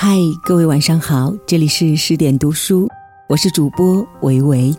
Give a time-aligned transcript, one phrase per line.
[0.00, 2.86] 嗨，各位晚上好，这里是十点读书，
[3.28, 4.72] 我是主播维维。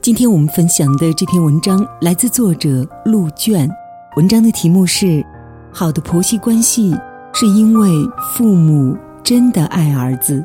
[0.00, 3.70] 今天我们分享的这篇文章来自作者陆卷，
[4.16, 5.22] 文章的题目是：
[5.70, 6.96] 好的婆媳关系
[7.34, 7.90] 是因为
[8.32, 10.42] 父母真的爱儿子。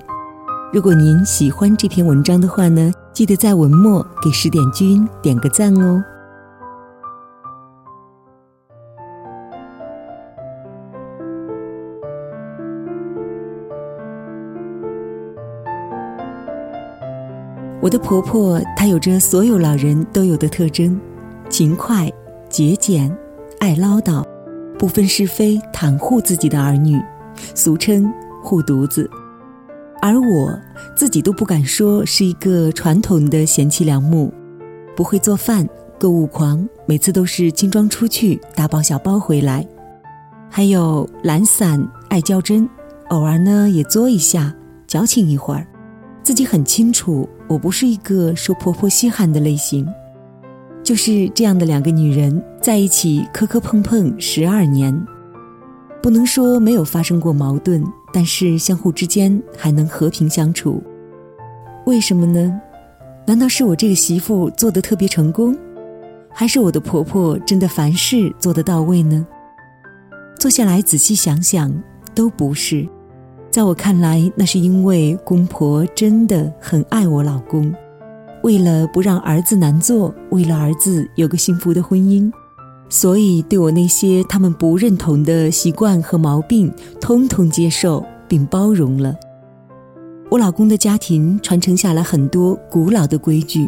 [0.73, 6.03] 如果您喜欢这篇文章的话呢，记得在文末给十点君点个赞哦。
[17.89, 21.01] 我的婆婆，她有着所有老人都有的特征：
[21.49, 22.07] 勤快、
[22.47, 23.11] 节俭、
[23.59, 24.23] 爱唠叨，
[24.77, 27.01] 不分是非，袒护自己的儿女，
[27.55, 28.07] 俗称
[28.45, 29.09] “护犊子”。
[30.03, 30.55] 而我
[30.95, 34.31] 自己都不敢说是一个传统的贤妻良母，
[34.95, 39.67] 不会做饭，购物狂，每次都是轻装出去，大包小包回来。
[40.47, 42.69] 还有懒散、爱较真，
[43.07, 44.53] 偶尔呢也作一下，
[44.85, 45.65] 矫情一会儿。
[46.21, 49.85] 自己很清楚，我不是一个受婆婆稀罕的类型。
[50.81, 54.97] 就是这样的两个女人在一起磕磕碰碰十二年，
[56.01, 57.83] 不能说没有发生过矛盾，
[58.13, 60.81] 但是相互之间还能和平相处。
[61.85, 62.59] 为什么呢？
[63.25, 65.55] 难道是我这个媳妇做的特别成功，
[66.31, 69.27] 还是我的婆婆真的凡事做得到位呢？
[70.39, 71.71] 坐下来仔细想想，
[72.15, 72.87] 都不是。
[73.51, 77.73] 在我看来，那是因为公婆真的很爱我老公，
[78.43, 82.31] 为了不让儿子难做，为了儿子有个幸福的婚姻，
[82.89, 89.15] 所以对我那些他们不认同的习惯和毛病，通通接受并包容了。
[90.29, 93.67] 我老公的家庭传承下来很多古老的规矩。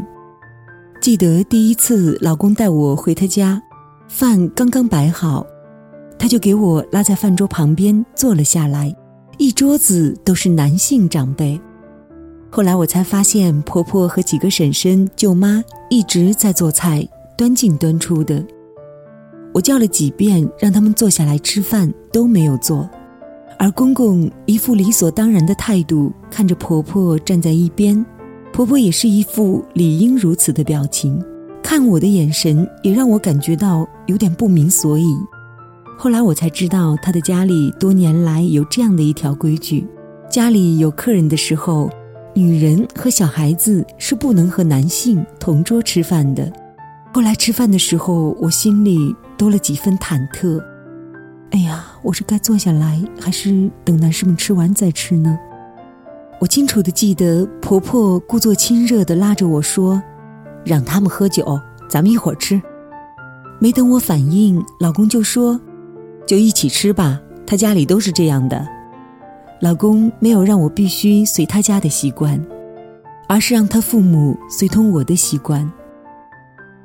[1.01, 3.59] 记得第一次老公带我回他家，
[4.07, 5.43] 饭刚刚摆好，
[6.19, 8.95] 他就给我拉在饭桌旁边坐了下来。
[9.37, 11.59] 一桌子都是男性长辈，
[12.49, 18.43] 后来我才发现，婆婆和几个婶婶、舅妈一直在做菜，端进端出的。
[19.53, 22.87] 我叫了几遍让他们坐下来吃饭，都没有做，
[23.57, 28.05] 而公公一副理所当然的态度看着婆婆站在一边，
[28.53, 31.19] 婆婆也是一副理应如此的表情，
[31.63, 35.15] 看我的眼神也让我感觉到有点不明所以。
[36.03, 39.87] 后来我才知道，他的家里多年来有这样的一条规矩：
[40.31, 41.91] 家里有客人的时候，
[42.33, 46.51] 女人和小孩子是不能和男性同桌吃饭的。
[47.13, 50.59] 后来吃饭的时候，我心里多了几分忐忑。
[51.51, 55.37] 哎呀，我是该坐下来，还是等男士们吃完再吃呢？
[56.39, 60.01] 我清楚的记得，婆婆故作亲热的拉着我说
[60.65, 61.45] ：“让他们喝酒，
[61.87, 62.59] 咱们一会儿吃。”
[63.61, 65.61] 没等我反应，老公就说。
[66.25, 68.65] 就一起吃吧，他家里都是这样的。
[69.61, 72.43] 老公没有让我必须随他家的习惯，
[73.27, 75.71] 而是让他父母随同我的习惯。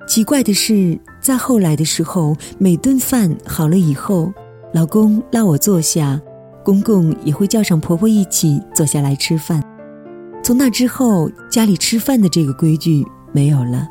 [0.06, 4.32] 奇怪的是，在后来的时候，每顿饭好了以后，
[4.72, 6.20] 老公拉我坐下，
[6.62, 9.62] 公公也会叫上婆婆一起坐下来吃饭。
[10.42, 13.88] 从那之后，家里吃饭的这个规矩没有了。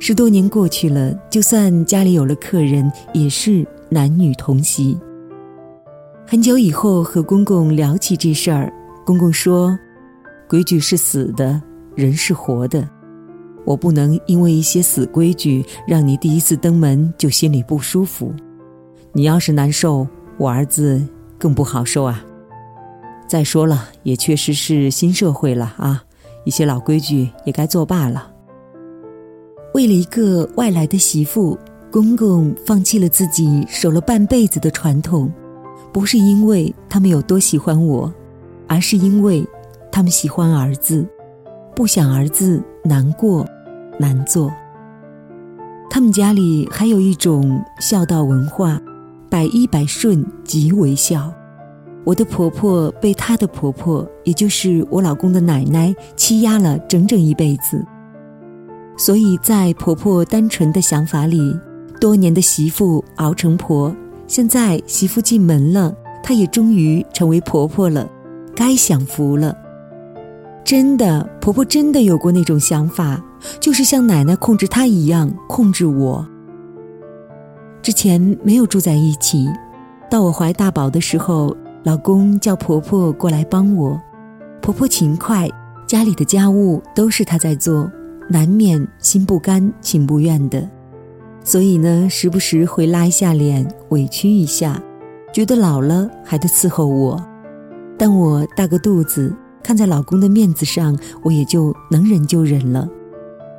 [0.00, 3.64] 十多年过去了，就算家里有了客人，也是。
[3.92, 4.98] 男女同席。
[6.26, 8.72] 很久以后和公公聊起这事儿，
[9.04, 9.78] 公公说
[10.48, 11.60] ：“规矩是死的，
[11.94, 12.88] 人是活的。
[13.66, 18.32] 我不能因为一些死规矩让你第一次登门就心里不舒服。
[19.12, 21.06] 你要是难受，我儿子
[21.38, 22.24] 更不好受啊。
[23.28, 26.02] 再说了，也确实是新社会了啊，
[26.46, 28.32] 一些老规矩也该作罢了。
[29.74, 31.58] 为了一个外来的媳妇。”
[31.92, 35.30] 公公放弃了自己守了半辈子的传统，
[35.92, 38.10] 不是因为他们有多喜欢我，
[38.66, 39.46] 而是因为
[39.90, 41.06] 他们喜欢儿子，
[41.76, 43.46] 不想儿子难过、
[43.98, 44.50] 难做。
[45.90, 48.80] 他们家里还有一种孝道文化，
[49.28, 51.30] 百依百顺即为孝。
[52.04, 57.84] 我的婆婆被她的婆婆，也就是我老公的奶奶欺压了整整一辈子，
[58.96, 61.54] 所以在婆婆单纯的想法里。
[62.02, 63.94] 多年的媳妇熬成婆，
[64.26, 68.10] 现在媳妇进门了，她也终于成为婆婆了，
[68.56, 69.56] 该享福了。
[70.64, 73.22] 真的，婆婆真的有过那种想法，
[73.60, 76.26] 就是像奶奶控制她一样控制我。
[77.82, 79.48] 之前没有住在一起，
[80.10, 83.96] 到我怀大宝的时候，老公叫婆婆过来帮我。
[84.60, 85.48] 婆婆勤快，
[85.86, 87.88] 家里的家务都是她在做，
[88.28, 90.68] 难免心不甘情不愿的。
[91.44, 94.80] 所以呢，时不时会拉一下脸，委屈一下，
[95.32, 97.20] 觉得老了还得伺候我。
[97.98, 102.88] 但我大个肚子，看在老公的面子上，我也就能忍就忍了。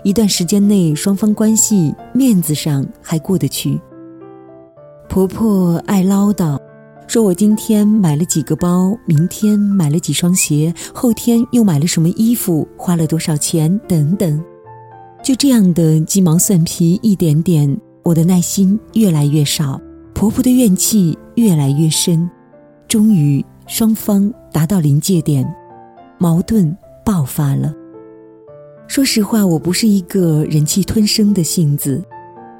[0.03, 3.80] 一段时间内，双方关系面子上还过得去。
[5.07, 6.59] 婆婆爱唠叨，
[7.07, 14.44] 说我今天买了几个包，明天买了几双鞋，后天又买了什么衣服，花了多少钱等等。
[15.23, 19.79] 就这样的鸡毛蒜皮一点点，我的耐心越来越少，
[20.13, 22.29] 婆婆的怨气越来越深，
[22.89, 25.49] 终于双方达到临界点，
[26.17, 27.73] 矛盾爆发了。
[28.85, 32.03] 说实话，我不是一个忍气吞声的性子，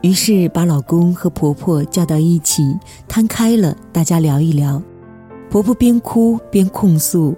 [0.01, 2.63] 于是把老公和婆婆叫到一起，
[3.10, 4.81] 摊开了，大家聊一聊。
[5.50, 7.36] 婆婆边哭边控诉，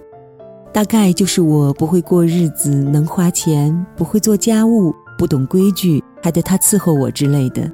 [0.72, 4.94] 大概就是我不会过日子，能花钱，不会做家务。
[5.16, 7.70] 不懂规矩，还得她伺候我之类的。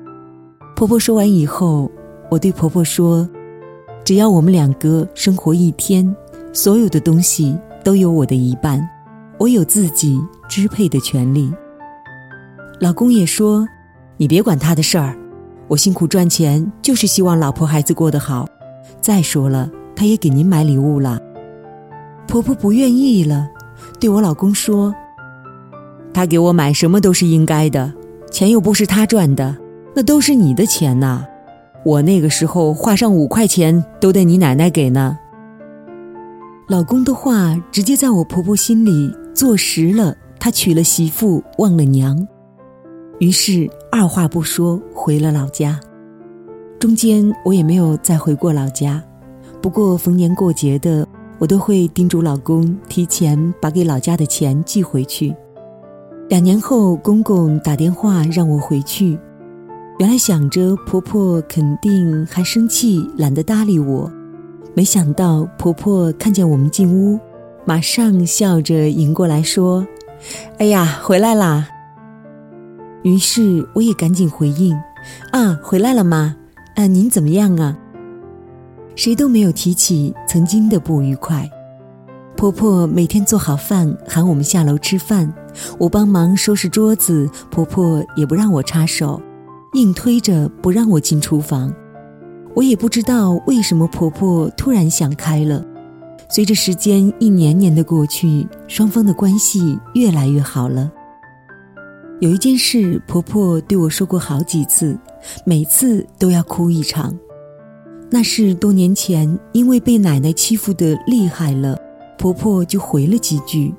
[0.74, 1.90] 婆婆说完以后，
[2.30, 3.28] 我对婆婆说
[4.04, 6.14] ：“只要我们两个生活一天，
[6.52, 8.80] 所有的东西都有我的一半，
[9.38, 11.52] 我有自己支配的权利。”
[12.80, 13.66] 老公也说
[14.16, 15.16] ：“你别管他的事儿，
[15.68, 18.46] 我辛苦赚钱就是希望老婆孩子过得好。
[19.00, 21.20] 再说了，他也给您买礼物了。”
[22.26, 23.48] 婆婆不愿意了，
[24.00, 24.92] 对我老公说。
[26.14, 27.92] 他给我买什么都是应该的，
[28.30, 29.56] 钱又不是他赚的，
[29.94, 31.24] 那都是你的钱呐。
[31.84, 35.18] 我那个时候花上五块钱都得你奶奶给呢。
[36.68, 42.26] 老公的话直接在我婆婆心里坐实了，他娶了媳妇忘了娘，
[43.18, 45.80] 于是二话不说回了老家。
[46.78, 49.02] 中间我也没有再回过老家，
[49.60, 51.06] 不过逢年过节的，
[51.38, 55.34] 我都会叮嘱老公提前把给老家的钱寄回去。
[56.32, 59.18] 两年后，公公打电话让我回去。
[59.98, 64.10] 原来想着婆婆肯定还生气，懒得搭理我。
[64.72, 67.20] 没想到婆婆看见我们进屋，
[67.66, 69.86] 马上笑着迎过来说
[70.56, 71.68] ：“哎呀，回来啦！”
[73.04, 74.74] 于是我也赶紧回应
[75.32, 76.34] ：“啊，回来了吗？
[76.76, 77.76] 啊，您怎么样啊？”
[78.96, 81.46] 谁都没有提起曾经的不愉快。
[82.38, 85.30] 婆婆每天做好饭，喊我们下楼吃饭。
[85.78, 89.20] 我帮忙收拾桌子，婆婆也不让我插手，
[89.74, 91.72] 硬推着不让我进厨房。
[92.54, 95.64] 我也不知道为什么婆婆突然想开了。
[96.28, 100.90] 随着时间一年年的过去，双方的关系越来越好了。
[102.20, 104.98] 有一件事，婆婆对我说过好几次，
[105.44, 107.14] 每次都要哭一场。
[108.10, 111.76] 那是多年前，因为被奶奶欺负的厉害了。
[112.18, 113.74] 婆婆就回了几句，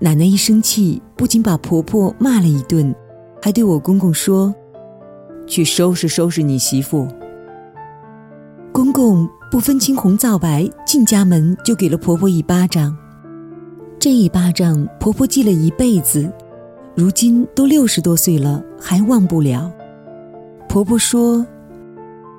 [0.00, 2.94] 奶奶一生气，不仅把婆婆骂了一顿，
[3.42, 4.54] 还对我公公说
[5.44, 7.08] ：“去收拾收拾你媳妇。”
[8.70, 12.96] 公公不分青红皂白，进家门就给了婆婆一巴掌。
[13.98, 16.30] 这一巴掌，婆婆记了一辈子，
[16.94, 19.68] 如今都六十多岁了，还忘不了。
[20.68, 21.44] 婆婆说：“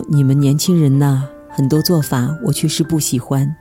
[0.07, 3.53] 你们年轻人呐，很多做法我确实不喜欢。”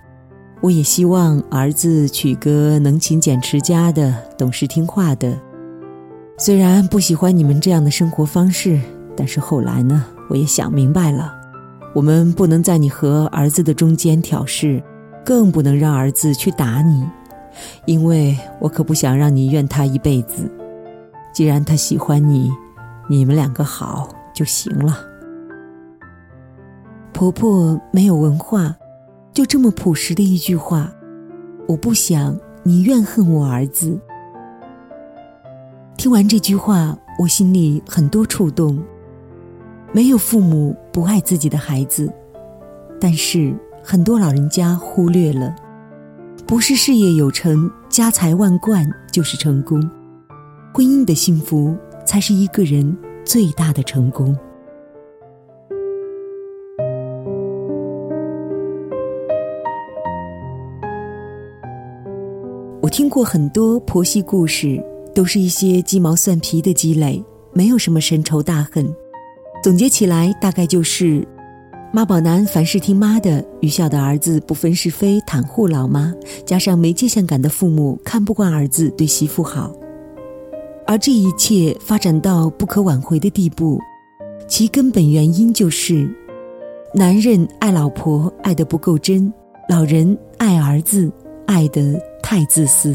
[0.60, 5.38] 我也希望儿子娶个能勤俭持家的、懂事听话的。
[6.36, 8.80] 虽然不喜欢你们这样的生活方式，
[9.16, 11.32] 但是后来呢，我也想明白了，
[11.94, 14.82] 我们不能在你和儿子的中间挑事，
[15.24, 17.04] 更不能让儿子去打你，
[17.86, 20.50] 因为我可不想让你怨他一辈子。
[21.32, 22.50] 既然他喜欢你，
[23.08, 24.98] 你们两个好就行了。
[27.12, 28.74] 婆婆没有文化。
[29.32, 30.92] 就这么朴实的一句话，
[31.66, 33.98] 我不想你怨恨我儿子。
[35.96, 38.82] 听完这句话，我心里很多触动。
[39.92, 42.12] 没有父母不爱自己的孩子，
[43.00, 45.54] 但是很多老人家忽略了，
[46.46, 49.80] 不是事业有成、家财万贯就是成功，
[50.74, 54.36] 婚姻的幸福才是一个人最大的成功。
[62.88, 64.82] 我听过很多婆媳故事，
[65.14, 68.90] 都是一些鸡毛蒜皮的积累，没有什么深仇大恨。
[69.62, 71.22] 总结起来，大概就是
[71.92, 76.14] 妈宝男凡事听妈的，愚孝的儿子不分是非，袒护老妈，
[76.46, 79.70] 加上没界限感的父母看不惯儿子对媳妇好。
[80.86, 83.78] 而这一切发展到不可挽回的地步，
[84.46, 86.08] 其根本原因就是：
[86.94, 89.30] 男人爱老婆爱得不够真，
[89.68, 91.12] 老人爱儿子
[91.44, 92.00] 爱得。
[92.30, 92.94] 太自私。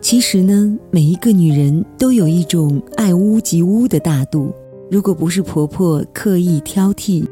[0.00, 4.54] 其实呢，每一个女人都有一种爱屋及乌的大度。
[4.88, 7.26] 如果不是婆婆刻意挑剔，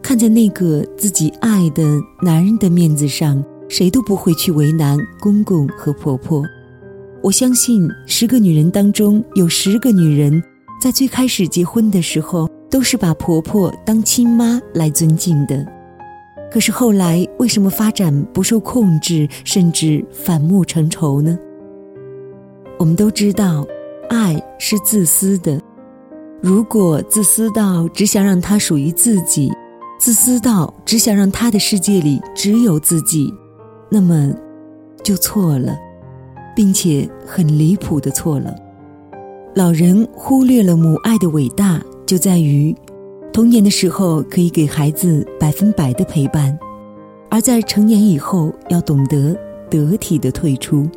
[0.00, 1.84] 看在那个自己爱的
[2.22, 6.42] 男人的面子上，谁都不会去为难公公和婆婆。
[7.22, 10.42] 我相信，十个女人当中有十个女人，
[10.80, 15.62] 在最开始结婚的时候，都是把婆婆当亲妈来尊敬的。
[16.50, 21.38] 可是后来，为什么发展不受控制，甚至反目成仇呢？
[22.78, 23.66] 我们都知道，
[24.08, 25.60] 爱是自私的。
[26.40, 29.52] 如果自私到只想让他属于自己，
[29.98, 33.32] 自私到只想让他的世界里只有自己，
[33.90, 34.32] 那么
[35.02, 35.76] 就错了，
[36.54, 38.54] 并且很离谱的错了。
[39.54, 42.72] 老人忽略了母爱的伟大，就在于
[43.32, 46.58] 童年的时候可以给孩子百分百的陪伴，
[47.30, 49.36] 而在成年以后要懂得
[49.70, 50.88] 得体的退出。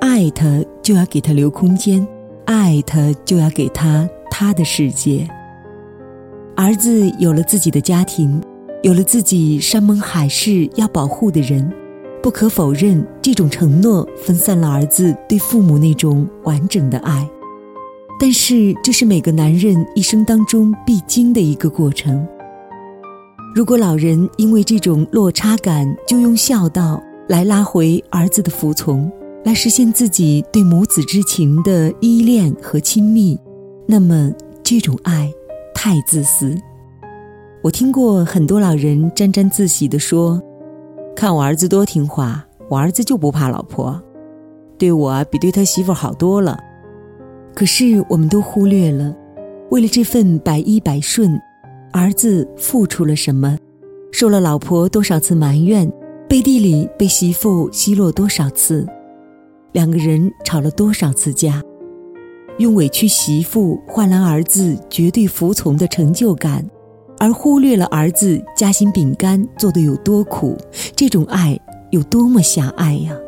[0.00, 2.04] 爱他就要给他留空间，
[2.44, 5.28] 爱他就要给他他的世界。
[6.56, 8.42] 儿子有了自己的家庭，
[8.82, 11.72] 有了自己山盟海誓要保护的人，
[12.20, 17.28] 不可否认，这种承诺分散了儿子对父母那种完整的爱。
[18.20, 22.26] 但是，这是每个男人一生当中必经的一个过程。
[23.54, 29.10] 如果老人因为这种落差感，就用孝道来拉回儿子的服从。
[29.44, 33.38] 来实现自己对母子之情的依恋和亲密，
[33.86, 34.30] 那么
[34.64, 35.32] 这种爱
[35.72, 36.54] 太自私。
[37.62, 40.42] 我听过很多老人沾沾自喜地说
[41.14, 43.98] ：“看我儿子多听话，我儿子就不怕老婆，
[44.76, 46.58] 对我比对他媳妇好多了。”
[47.58, 49.12] 可是我们都忽略了，
[49.70, 51.36] 为了这份百依百顺，
[51.92, 53.58] 儿子付出了什么，
[54.12, 55.92] 受了老婆多少次埋怨，
[56.28, 58.86] 背地里被媳妇奚落多少次。
[59.72, 61.60] 两个人吵了多少次架，
[62.58, 66.64] 用委屈媳妇换来儿子绝对服从的成就感，
[67.18, 70.56] 而忽略了儿子夹心饼干做的有多苦，
[70.94, 71.58] 这种爱
[71.90, 73.18] 有多么狭隘呀！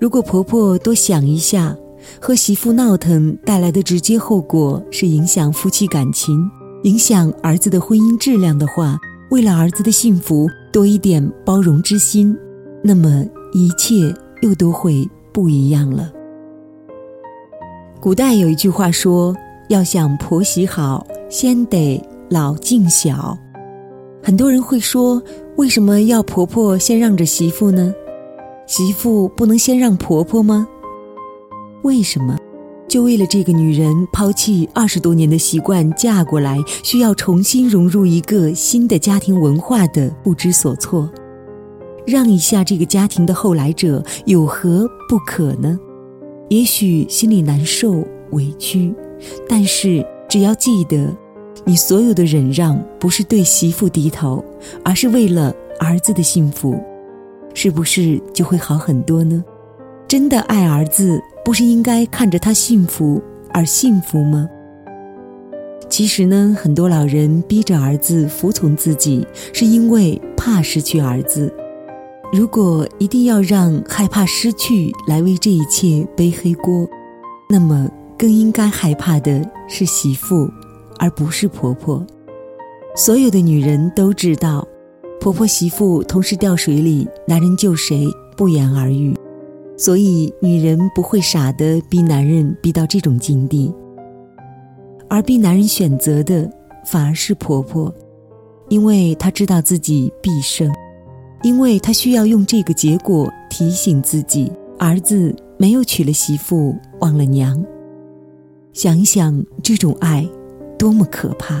[0.00, 1.76] 如果婆婆多想一下，
[2.20, 6.50] 和媳妇闹腾带来的直接后果是影响夫妻感情、
[6.84, 8.98] 影响儿子的婚姻质量的话，
[9.30, 12.36] 为了儿子的幸福多一点包容之心，
[12.82, 15.08] 那么一切又都会。
[15.34, 16.12] 不一样了。
[17.98, 19.34] 古代有一句话说
[19.70, 23.34] ：“要想婆媳好，先得老敬小。”
[24.22, 25.22] 很多人会说
[25.56, 27.94] ：“为什么要婆婆先让着媳妇呢？
[28.66, 30.68] 媳妇不能先让婆婆吗？”
[31.82, 32.36] 为什么？
[32.88, 41.10] 就为了这个女人抛弃二十多年的习惯嫁过来，需要重新融入一个新的家庭文化的不知所措。
[42.06, 45.78] 让一下这个家庭的后来者有何不可呢？
[46.50, 48.94] 也许心里难受委屈，
[49.48, 51.08] 但是只要记得，
[51.64, 54.44] 你所有的忍让不是对媳妇低头，
[54.84, 56.78] 而是为了儿子的幸福，
[57.54, 59.42] 是不是就会好很多呢？
[60.06, 63.20] 真的爱儿子，不是应该看着他幸福
[63.52, 64.48] 而幸福吗？
[65.88, 71.52] 其实呢，很多老人逼着儿子服从自己，是因为怕失去儿子。
[72.32, 76.88] 如果一定要让害怕失去来为这一切背黑锅，
[77.50, 80.48] 那么更应该害怕的是媳妇，
[80.98, 82.02] 而不是婆婆。
[82.96, 84.66] 所有的女人都知道，
[85.20, 89.14] 婆婆媳妇同时掉水里，男人救谁不言而喻。
[89.82, 93.74] 所以女人不会傻的逼男人逼到这种境地，
[95.08, 96.48] 而逼男人选择的
[96.86, 97.92] 反而是婆婆，
[98.68, 100.72] 因为她知道自己必胜。
[101.42, 107.60] 因为他需要用这个结果提醒自己，儿子没有娶了媳妇忘了娘。
[108.72, 110.24] 想一想，这种爱
[110.78, 111.60] 多么可怕！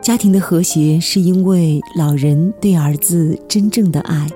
[0.00, 4.28] 家庭的和谐是因为老人对儿子真正的爱，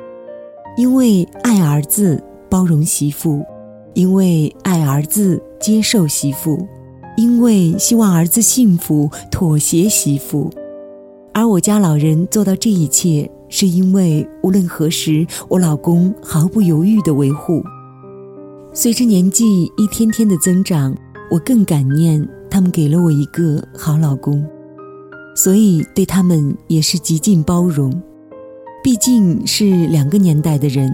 [0.77, 3.45] 因为爱儿子包容媳妇，
[3.95, 6.67] 因为爱儿子接受媳妇，
[7.17, 10.51] 因为希望儿子幸福妥协媳妇。
[11.33, 13.31] 而我家老人做到这一切。
[13.51, 17.63] 是因为无论何时，我老公毫不犹豫的维护。
[18.73, 20.93] 随着年纪一天天的增长，
[21.31, 24.45] 我更感念他们给了我一个好老公，
[25.37, 27.93] 所以对他们也是极尽包容。
[28.85, 30.93] 毕竟是两个年代的人，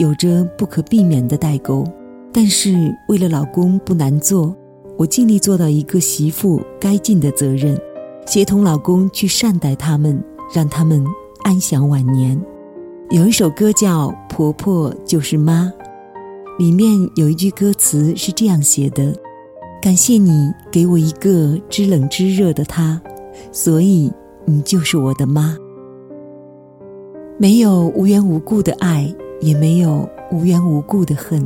[0.00, 1.84] 有着不可避免的代沟。
[2.32, 4.52] 但是为了老公不难做，
[4.98, 7.78] 我尽力做到一个媳妇该尽的责任，
[8.26, 10.20] 协同老公去善待他们，
[10.52, 11.04] 让他们。
[11.44, 12.38] 安享晚年，
[13.10, 15.72] 有一首歌叫《婆婆就是妈》，
[16.58, 19.14] 里面有一句歌词是这样写的
[19.80, 23.00] ：“感谢你给我一个知冷知热的她，
[23.52, 24.12] 所以
[24.44, 25.56] 你就是我的妈。”
[27.40, 31.42] 没有无缘无故的爱，也没有无缘无故的恨。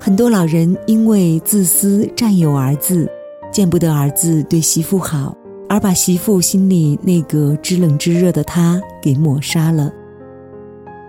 [0.00, 3.06] 很多老人因为自私占有儿子，
[3.52, 5.36] 见不得儿子对媳妇好，
[5.68, 9.92] 而把媳妇心里那个知冷知热的他给抹杀了。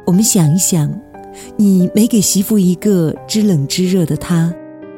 [0.06, 0.94] 我们想一想，
[1.56, 4.54] 你没给媳妇一个知冷知热的他，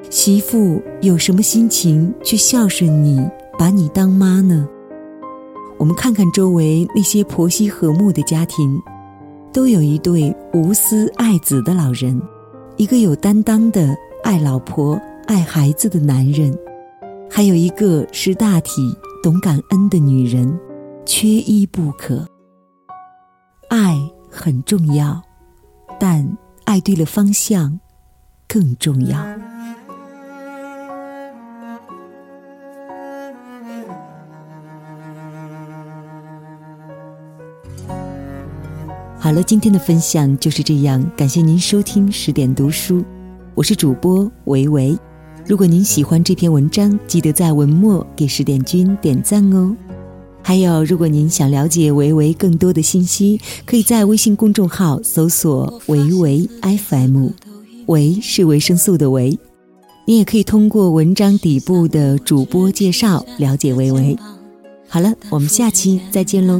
[0.10, 3.24] 媳妇有什么心情去孝顺你，
[3.60, 4.68] 把你当妈呢？
[5.82, 8.80] 我们看看周围那些婆媳和睦的家庭，
[9.52, 12.22] 都有一对无私爱子的老人。
[12.78, 14.94] 一个有担当的爱老婆、
[15.26, 16.56] 爱孩子的男人，
[17.28, 20.56] 还有一个识大体、懂感恩的女人，
[21.04, 22.28] 缺一不可。
[23.68, 23.98] 爱
[24.30, 25.20] 很重要，
[26.00, 27.80] 但爱对了方向
[28.48, 29.18] 更重要。
[39.24, 41.00] 好了，今天的分享就是这样。
[41.16, 43.06] 感谢您收听十点读书，
[43.54, 44.98] 我是主播维维。
[45.46, 49.78] 如果您喜欢这篇文章，记得在文末给十点君点赞哦。
[50.42, 57.28] 还有，如果您想了解维维更多的信息，可以在微信公众号搜索“维维 FM”，
[57.86, 59.38] 维是维生素的维。
[60.08, 64.18] 你也可以通过文章底部的主播介绍了解维维。
[64.90, 66.60] 好了，我们下期再见喽。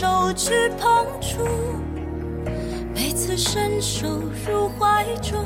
[0.00, 1.44] 手指碰触，
[2.94, 4.08] 每次伸手
[4.46, 5.44] 入怀中，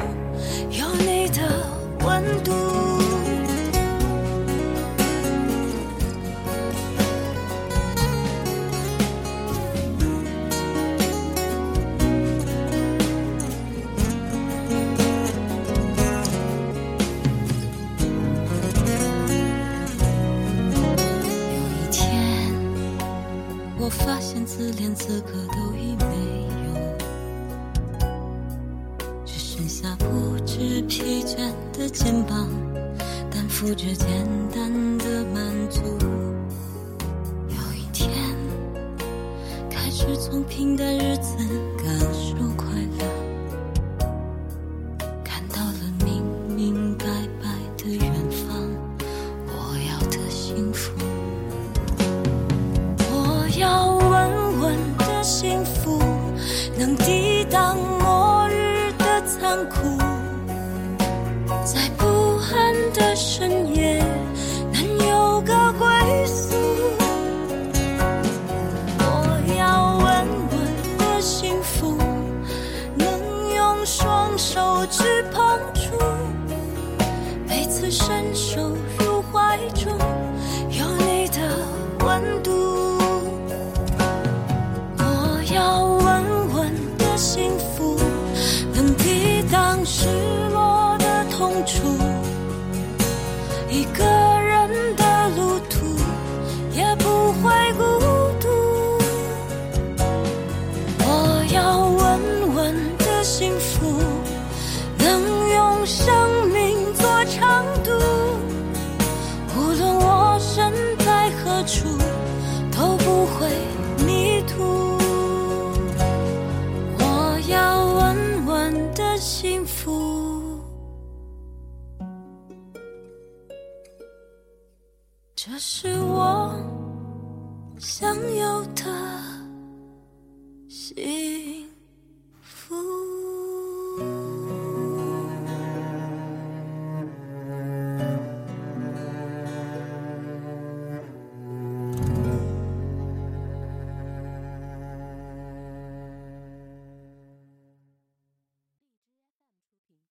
[39.94, 41.36] 是从平淡日子
[41.76, 42.66] 感受快
[42.98, 43.21] 乐，